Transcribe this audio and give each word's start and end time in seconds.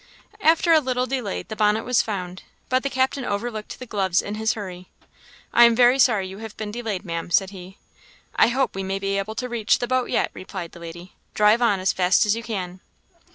After 0.41 0.73
a 0.73 0.79
little 0.79 1.05
delay, 1.05 1.43
the 1.43 1.55
bonnet 1.55 1.83
was 1.83 2.01
found, 2.01 2.41
but 2.69 2.81
the 2.81 2.89
captain 2.89 3.23
overlooked 3.23 3.77
the 3.77 3.85
gloves 3.85 4.19
in 4.19 4.33
his 4.33 4.53
hurry. 4.55 4.87
"I 5.53 5.65
am 5.65 5.75
very 5.75 5.99
sorry 5.99 6.27
you 6.27 6.39
have 6.39 6.57
been 6.57 6.71
delayed, 6.71 7.05
Maam," 7.05 7.29
said 7.29 7.51
he. 7.51 7.77
"I 8.35 8.47
hope 8.47 8.73
we 8.73 8.81
may 8.81 8.97
be 8.97 9.19
able 9.19 9.35
to 9.35 9.47
reach 9.47 9.77
the 9.77 9.85
boat 9.85 10.09
yet," 10.09 10.31
replied 10.33 10.71
the 10.71 10.79
lady. 10.79 11.13
"Drive 11.35 11.61
on 11.61 11.79
as 11.79 11.93
fast 11.93 12.25
as 12.25 12.35
you 12.35 12.41
can!" 12.41 12.79